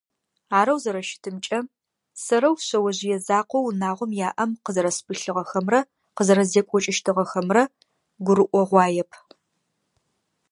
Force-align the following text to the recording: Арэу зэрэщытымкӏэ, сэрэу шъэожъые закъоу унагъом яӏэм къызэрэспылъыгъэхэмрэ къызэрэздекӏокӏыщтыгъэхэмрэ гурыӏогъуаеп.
Арэу 0.59 0.79
зэрэщытымкӏэ, 0.83 1.59
сэрэу 2.23 2.55
шъэожъые 2.65 3.17
закъоу 3.27 3.63
унагъом 3.69 4.11
яӏэм 4.27 4.51
къызэрэспылъыгъэхэмрэ 4.63 5.79
къызэрэздекӏокӏыщтыгъэхэмрэ 6.15 7.63
гурыӏогъуаеп. 8.25 9.11